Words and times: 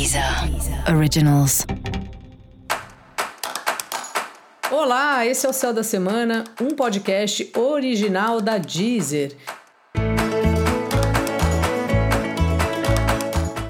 Deezer 0.00 0.24
Originals. 0.96 1.66
Olá, 4.70 5.26
esse 5.26 5.44
é 5.44 5.48
o 5.50 5.52
Céu 5.52 5.74
da 5.74 5.82
Semana, 5.82 6.44
um 6.58 6.70
podcast 6.70 7.52
original 7.54 8.40
da 8.40 8.56
Deezer. 8.56 9.36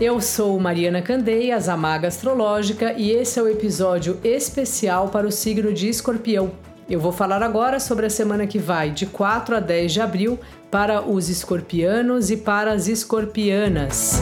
Eu 0.00 0.20
sou 0.20 0.60
Mariana 0.60 1.02
Candeias, 1.02 1.68
a 1.68 1.76
Maga 1.76 2.06
Astrológica, 2.06 2.92
e 2.92 3.10
esse 3.10 3.40
é 3.40 3.42
o 3.42 3.48
episódio 3.48 4.20
especial 4.22 5.08
para 5.08 5.26
o 5.26 5.32
signo 5.32 5.72
de 5.72 5.88
Escorpião. 5.88 6.52
Eu 6.88 7.00
vou 7.00 7.10
falar 7.10 7.42
agora 7.42 7.80
sobre 7.80 8.06
a 8.06 8.10
semana 8.10 8.46
que 8.46 8.58
vai 8.60 8.92
de 8.92 9.04
4 9.06 9.56
a 9.56 9.60
10 9.60 9.92
de 9.94 10.00
abril 10.00 10.38
para 10.70 11.02
os 11.02 11.28
escorpianos 11.28 12.30
e 12.30 12.36
para 12.36 12.72
as 12.72 12.86
escorpianas. 12.86 14.20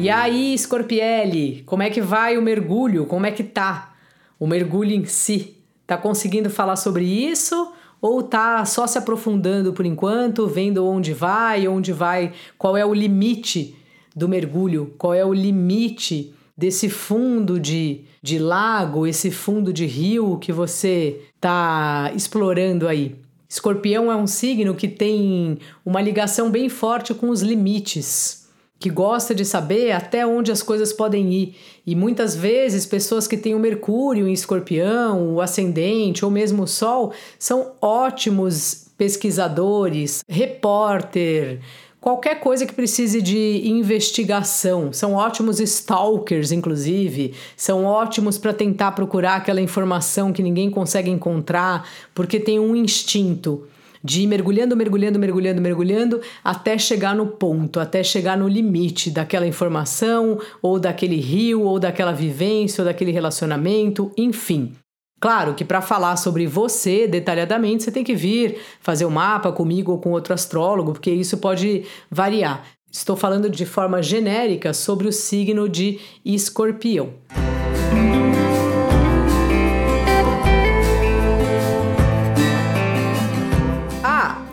E 0.00 0.08
aí, 0.08 0.56
Scorpielli, 0.56 1.62
como 1.66 1.82
é 1.82 1.90
que 1.90 2.00
vai 2.00 2.38
o 2.38 2.42
mergulho? 2.42 3.04
Como 3.04 3.26
é 3.26 3.30
que 3.30 3.44
tá? 3.44 3.92
O 4.38 4.46
mergulho 4.46 4.92
em 4.92 5.04
si. 5.04 5.58
Tá 5.86 5.98
conseguindo 5.98 6.48
falar 6.48 6.76
sobre 6.76 7.04
isso? 7.04 7.70
Ou 8.00 8.22
tá 8.22 8.64
só 8.64 8.86
se 8.86 8.96
aprofundando 8.96 9.74
por 9.74 9.84
enquanto, 9.84 10.46
vendo 10.46 10.86
onde 10.86 11.12
vai, 11.12 11.68
onde 11.68 11.92
vai, 11.92 12.32
qual 12.56 12.78
é 12.78 12.86
o 12.86 12.94
limite 12.94 13.76
do 14.16 14.26
mergulho, 14.26 14.94
qual 14.96 15.12
é 15.12 15.22
o 15.22 15.34
limite 15.34 16.32
desse 16.56 16.88
fundo 16.88 17.60
de, 17.60 18.00
de 18.22 18.38
lago, 18.38 19.06
esse 19.06 19.30
fundo 19.30 19.70
de 19.70 19.84
rio 19.84 20.38
que 20.38 20.50
você 20.50 21.20
tá 21.38 22.10
explorando 22.16 22.88
aí? 22.88 23.16
Escorpião 23.46 24.10
é 24.10 24.16
um 24.16 24.26
signo 24.26 24.74
que 24.74 24.88
tem 24.88 25.58
uma 25.84 26.00
ligação 26.00 26.50
bem 26.50 26.70
forte 26.70 27.12
com 27.12 27.28
os 27.28 27.42
limites 27.42 28.39
que 28.80 28.88
gosta 28.88 29.34
de 29.34 29.44
saber 29.44 29.92
até 29.92 30.26
onde 30.26 30.50
as 30.50 30.62
coisas 30.62 30.90
podem 30.90 31.30
ir. 31.30 31.56
E 31.86 31.94
muitas 31.94 32.34
vezes 32.34 32.86
pessoas 32.86 33.28
que 33.28 33.36
têm 33.36 33.54
o 33.54 33.58
Mercúrio 33.58 34.26
em 34.26 34.32
Escorpião, 34.32 35.34
o 35.34 35.40
ascendente 35.42 36.24
ou 36.24 36.30
mesmo 36.30 36.62
o 36.62 36.66
Sol 36.66 37.12
são 37.38 37.72
ótimos 37.82 38.86
pesquisadores, 38.96 40.24
repórter, 40.26 41.60
qualquer 42.00 42.40
coisa 42.40 42.64
que 42.64 42.72
precise 42.72 43.20
de 43.20 43.68
investigação. 43.68 44.94
São 44.94 45.12
ótimos 45.12 45.60
stalkers, 45.60 46.50
inclusive, 46.50 47.34
são 47.54 47.84
ótimos 47.84 48.38
para 48.38 48.54
tentar 48.54 48.92
procurar 48.92 49.36
aquela 49.36 49.60
informação 49.60 50.32
que 50.32 50.42
ninguém 50.42 50.70
consegue 50.70 51.10
encontrar, 51.10 51.86
porque 52.14 52.40
tem 52.40 52.58
um 52.58 52.74
instinto 52.74 53.66
de 54.02 54.22
ir 54.22 54.26
mergulhando, 54.26 54.76
mergulhando, 54.76 55.18
mergulhando, 55.18 55.60
mergulhando, 55.60 56.20
até 56.42 56.78
chegar 56.78 57.14
no 57.14 57.26
ponto, 57.26 57.78
até 57.78 58.02
chegar 58.02 58.36
no 58.36 58.48
limite 58.48 59.10
daquela 59.10 59.46
informação, 59.46 60.38
ou 60.62 60.78
daquele 60.78 61.16
rio, 61.16 61.62
ou 61.62 61.78
daquela 61.78 62.12
vivência, 62.12 62.82
ou 62.82 62.86
daquele 62.86 63.12
relacionamento, 63.12 64.10
enfim. 64.16 64.74
Claro 65.20 65.54
que 65.54 65.64
para 65.66 65.82
falar 65.82 66.16
sobre 66.16 66.46
você 66.46 67.06
detalhadamente, 67.06 67.82
você 67.82 67.92
tem 67.92 68.02
que 68.02 68.14
vir 68.14 68.58
fazer 68.80 69.04
o 69.04 69.08
um 69.08 69.12
mapa 69.12 69.52
comigo 69.52 69.92
ou 69.92 69.98
com 69.98 70.12
outro 70.12 70.32
astrólogo, 70.32 70.92
porque 70.92 71.10
isso 71.10 71.36
pode 71.36 71.84
variar. 72.10 72.64
Estou 72.90 73.14
falando 73.14 73.48
de 73.48 73.66
forma 73.66 74.02
genérica 74.02 74.72
sobre 74.72 75.06
o 75.06 75.12
signo 75.12 75.68
de 75.68 76.00
Escorpião. 76.24 77.10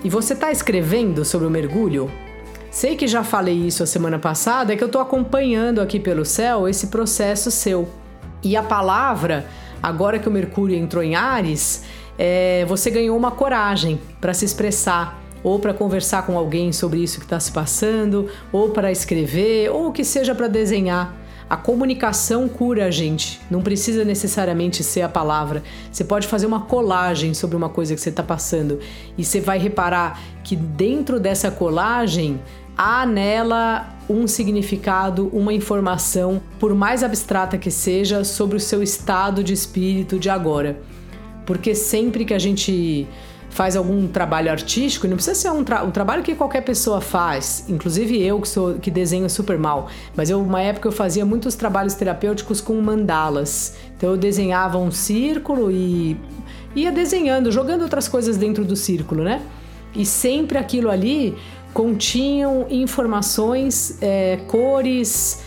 E 0.08 0.10
você 0.10 0.32
está 0.32 0.50
escrevendo 0.50 1.26
sobre 1.26 1.46
o 1.46 1.50
mergulho? 1.50 2.10
Sei 2.72 2.96
que 2.96 3.10
já 3.10 3.26
falei 3.26 3.56
isso 3.56 3.84
a 3.84 3.86
semana 3.86 4.18
passada, 4.18 4.72
é 4.72 4.78
que 4.78 4.82
eu 4.82 4.88
estou 4.88 5.02
acompanhando 5.02 5.82
aqui 5.82 6.00
pelo 6.00 6.24
céu 6.24 6.66
esse 6.66 6.88
processo 6.88 7.52
seu. 7.52 7.90
E 8.42 8.56
a 8.56 8.64
palavra, 8.64 9.48
agora 9.84 10.18
que 10.18 10.30
o 10.30 10.32
Mercúrio 10.32 10.78
entrou 10.78 11.04
em 11.04 11.14
Ares, 11.14 11.84
é, 12.18 12.64
você 12.70 12.90
ganhou 12.90 13.18
uma 13.18 13.32
coragem 13.32 14.00
para 14.22 14.34
se 14.34 14.46
expressar, 14.46 15.22
ou 15.44 15.60
para 15.60 15.74
conversar 15.74 16.26
com 16.26 16.38
alguém 16.38 16.72
sobre 16.72 17.04
isso 17.04 17.20
que 17.20 17.26
está 17.26 17.38
se 17.38 17.52
passando, 17.52 18.30
ou 18.50 18.70
para 18.70 18.90
escrever, 18.90 19.70
ou 19.72 19.92
que 19.92 20.06
seja 20.06 20.34
para 20.34 20.48
desenhar. 20.48 21.14
A 21.50 21.56
comunicação 21.56 22.50
cura 22.50 22.88
a 22.88 22.92
gente, 22.92 23.40
não 23.50 23.62
precisa 23.62 24.04
necessariamente 24.04 24.84
ser 24.84 25.02
a 25.02 25.10
palavra. 25.10 25.64
Você 25.90 26.04
pode 26.04 26.28
fazer 26.28 26.46
uma 26.46 26.62
colagem 26.62 27.34
sobre 27.34 27.56
uma 27.56 27.70
coisa 27.70 27.96
que 27.96 28.02
você 28.02 28.10
está 28.10 28.24
passando 28.24 28.80
e 29.18 29.24
você 29.24 29.40
vai 29.40 29.58
reparar 29.58 30.20
que 30.44 30.58
dentro 30.58 31.22
dessa 31.22 31.50
colagem 31.50 32.42
há 32.78 33.06
nela 33.06 33.88
um 34.10 34.28
significado, 34.28 35.30
uma 35.34 35.54
informação, 35.54 36.42
por 36.60 36.76
mais 36.76 37.02
abstrata 37.02 37.58
que 37.58 37.72
seja, 37.72 38.26
sobre 38.26 38.58
o 38.58 38.60
seu 38.60 38.84
estado 38.84 39.42
de 39.42 39.54
espírito 39.54 40.20
de 40.20 40.30
agora. 40.30 40.82
Porque 41.46 41.74
sempre 41.74 42.26
que 42.26 42.34
a 42.34 42.40
gente 42.40 43.08
faz 43.58 43.76
algum 43.76 44.08
trabalho 44.08 44.52
artístico, 44.52 45.08
e 45.08 45.10
não 45.10 45.16
precisa 45.18 45.36
ser 45.36 45.50
um, 45.50 45.64
tra 45.64 45.84
um, 45.84 45.90
trabalho 45.90 46.22
que 46.22 46.36
qualquer 46.36 46.62
pessoa 46.62 47.02
faz, 47.02 47.66
inclusive 47.68 48.22
eu 48.22 48.40
que 48.40 48.48
sou 48.48 48.76
que 48.76 48.92
desenho 48.92 49.28
super 49.28 49.58
mal, 49.58 49.88
mas 50.16 50.30
eu 50.30 50.40
uma 50.40 50.62
época 50.62 50.88
eu 50.88 50.92
fazia 50.92 51.26
muitos 51.26 51.56
trabalhos 51.56 51.96
terapêuticos 51.96 52.62
com 52.62 52.80
mandalas. 52.80 53.74
Então 53.98 54.12
eu 54.12 54.18
desenhava 54.18 54.78
um 54.78 54.92
círculo 54.92 55.72
e 55.72 56.16
ia 56.76 56.92
desenhando, 56.92 57.52
jogando 57.52 57.82
outras 57.82 58.08
coisas 58.08 58.38
dentro 58.38 58.64
do 58.64 58.76
círculo, 58.76 59.24
né? 59.24 59.42
E 59.96 60.06
sempre 60.06 60.60
aquilo 60.60 60.92
ali 60.92 61.36
continham 61.74 62.68
informações, 62.70 63.98
é, 64.04 64.38
cores, 64.48 65.42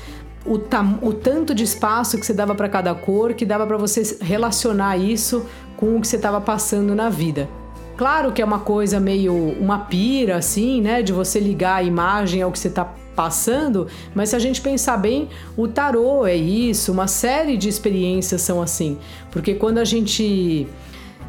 o, 0.44 0.59
o, 1.06 1.12
tanto 1.12 1.54
de 1.54 1.62
espaço 1.62 2.19
que 2.19 2.27
você 2.27 2.34
dava 2.34 2.56
para 2.56 2.69
cada 2.69 2.92
cor, 2.92 3.34
que 3.34 3.47
dava 3.47 3.65
para 3.69 3.77
você 3.77 4.19
relacionar 4.21 4.97
isso 4.97 5.47
com 5.77 5.97
o 5.97 6.00
que 6.00 6.09
você 6.09 6.16
estava 6.16 6.41
passando 6.41 6.92
na 6.92 7.09
vida. 7.09 7.59
Claro 8.00 8.32
que 8.32 8.40
é 8.40 8.44
uma 8.46 8.60
coisa 8.60 8.98
meio 8.98 9.34
uma 9.60 9.80
pira, 9.80 10.36
assim, 10.36 10.80
né? 10.80 11.02
De 11.02 11.12
você 11.12 11.38
ligar 11.38 11.74
a 11.74 11.82
imagem 11.82 12.40
ao 12.40 12.50
que 12.50 12.58
você 12.58 12.68
está 12.68 12.94
passando, 13.14 13.88
mas 14.14 14.30
se 14.30 14.36
a 14.36 14.38
gente 14.38 14.62
pensar 14.62 14.96
bem, 14.96 15.28
o 15.54 15.68
tarô 15.68 16.24
é 16.24 16.34
isso, 16.34 16.92
uma 16.92 17.06
série 17.06 17.58
de 17.58 17.68
experiências 17.68 18.40
são 18.40 18.62
assim. 18.62 18.96
Porque 19.30 19.52
quando 19.52 19.76
a 19.76 19.84
gente 19.84 20.66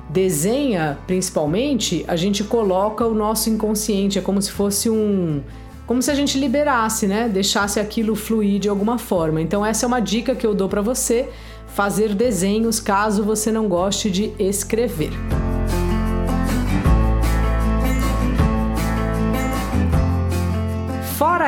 desenha, 0.09 0.97
principalmente, 1.05 2.05
a 2.07 2.15
gente 2.15 2.41
coloca 2.41 3.05
o 3.05 3.13
nosso 3.13 3.49
inconsciente, 3.49 4.17
é 4.17 4.21
como 4.21 4.41
se 4.41 4.53
fosse 4.53 4.89
um. 4.89 5.43
Como 5.85 6.01
se 6.01 6.09
a 6.09 6.15
gente 6.15 6.39
liberasse, 6.39 7.05
né? 7.05 7.27
Deixasse 7.27 7.81
aquilo 7.81 8.15
fluir 8.15 8.61
de 8.61 8.69
alguma 8.69 8.97
forma. 8.97 9.41
Então, 9.41 9.65
essa 9.65 9.85
é 9.85 9.87
uma 9.87 9.99
dica 9.99 10.33
que 10.35 10.47
eu 10.47 10.55
dou 10.55 10.69
para 10.69 10.81
você: 10.81 11.27
fazer 11.67 12.15
desenhos 12.15 12.79
caso 12.79 13.25
você 13.25 13.51
não 13.51 13.67
goste 13.67 14.09
de 14.09 14.31
escrever. 14.39 15.11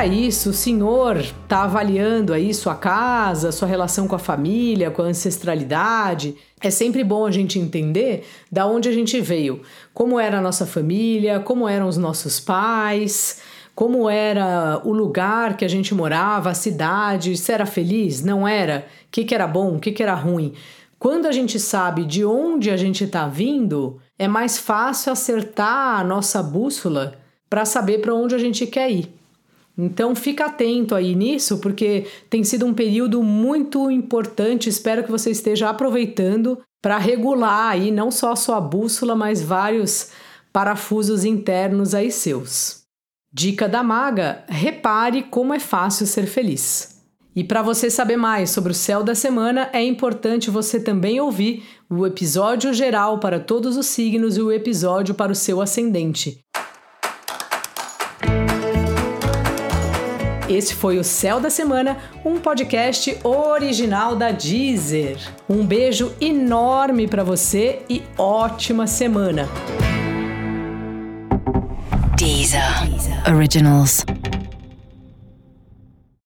Isso, 0.06 0.50
o 0.50 0.52
senhor 0.52 1.16
está 1.16 1.62
avaliando 1.62 2.32
aí 2.32 2.52
sua 2.52 2.74
casa, 2.74 3.50
sua 3.50 3.66
relação 3.66 4.06
com 4.06 4.14
a 4.14 4.18
família, 4.18 4.90
com 4.90 5.02
a 5.02 5.06
ancestralidade. 5.06 6.34
É 6.60 6.70
sempre 6.70 7.02
bom 7.02 7.24
a 7.24 7.30
gente 7.30 7.58
entender 7.58 8.26
da 8.50 8.66
onde 8.66 8.88
a 8.88 8.92
gente 8.92 9.20
veio, 9.20 9.62
como 9.92 10.18
era 10.18 10.38
a 10.38 10.42
nossa 10.42 10.66
família, 10.66 11.40
como 11.40 11.68
eram 11.68 11.88
os 11.88 11.96
nossos 11.96 12.38
pais, 12.38 13.40
como 13.74 14.08
era 14.08 14.80
o 14.84 14.92
lugar 14.92 15.56
que 15.56 15.64
a 15.64 15.68
gente 15.68 15.94
morava, 15.94 16.50
a 16.50 16.54
cidade, 16.54 17.36
se 17.36 17.52
era 17.52 17.64
feliz, 17.64 18.22
não 18.22 18.46
era, 18.46 18.86
o 19.06 19.10
que, 19.10 19.24
que 19.24 19.34
era 19.34 19.46
bom, 19.46 19.76
o 19.76 19.80
que, 19.80 19.92
que 19.92 20.02
era 20.02 20.14
ruim. 20.14 20.52
Quando 20.98 21.26
a 21.26 21.32
gente 21.32 21.58
sabe 21.58 22.04
de 22.04 22.24
onde 22.24 22.70
a 22.70 22.76
gente 22.76 23.04
está 23.04 23.26
vindo, 23.26 24.00
é 24.18 24.28
mais 24.28 24.58
fácil 24.58 25.12
acertar 25.12 26.00
a 26.00 26.04
nossa 26.04 26.42
bússola 26.42 27.14
para 27.48 27.64
saber 27.64 28.00
para 28.00 28.14
onde 28.14 28.34
a 28.34 28.38
gente 28.38 28.66
quer 28.66 28.90
ir. 28.90 29.23
Então 29.76 30.14
fica 30.14 30.46
atento 30.46 30.94
aí 30.94 31.14
nisso, 31.14 31.58
porque 31.58 32.06
tem 32.30 32.44
sido 32.44 32.64
um 32.64 32.72
período 32.72 33.22
muito 33.22 33.90
importante. 33.90 34.68
Espero 34.68 35.02
que 35.02 35.10
você 35.10 35.30
esteja 35.30 35.68
aproveitando 35.68 36.60
para 36.80 36.98
regular 36.98 37.70
aí 37.70 37.90
não 37.90 38.10
só 38.10 38.32
a 38.32 38.36
sua 38.36 38.60
bússola, 38.60 39.16
mas 39.16 39.42
vários 39.42 40.10
parafusos 40.52 41.24
internos 41.24 41.94
aí 41.94 42.10
seus. 42.10 42.84
Dica 43.32 43.68
da 43.68 43.82
maga: 43.82 44.44
repare 44.48 45.24
como 45.24 45.52
é 45.52 45.58
fácil 45.58 46.06
ser 46.06 46.26
feliz. 46.26 46.94
E 47.36 47.42
para 47.42 47.62
você 47.62 47.90
saber 47.90 48.16
mais 48.16 48.50
sobre 48.50 48.70
o 48.70 48.74
céu 48.74 49.02
da 49.02 49.12
semana, 49.12 49.68
é 49.72 49.82
importante 49.82 50.50
você 50.50 50.78
também 50.78 51.20
ouvir 51.20 51.64
o 51.90 52.06
episódio 52.06 52.72
geral 52.72 53.18
para 53.18 53.40
todos 53.40 53.76
os 53.76 53.86
signos 53.86 54.36
e 54.36 54.40
o 54.40 54.52
episódio 54.52 55.16
para 55.16 55.32
o 55.32 55.34
seu 55.34 55.60
ascendente. 55.60 56.43
Esse 60.48 60.74
foi 60.74 60.98
o 60.98 61.04
Céu 61.04 61.40
da 61.40 61.48
Semana, 61.48 61.96
um 62.24 62.38
podcast 62.38 63.16
original 63.24 64.14
da 64.14 64.30
Deezer. 64.30 65.16
Um 65.48 65.64
beijo 65.64 66.12
enorme 66.20 67.08
para 67.08 67.24
você 67.24 67.80
e 67.88 68.02
ótima 68.18 68.86
semana. 68.86 69.48
Deezer. 72.16 72.90
Deezer. 72.90 73.34
Originals. 73.34 74.04